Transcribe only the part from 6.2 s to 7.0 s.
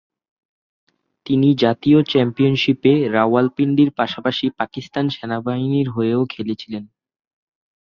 খেলেছিলেন।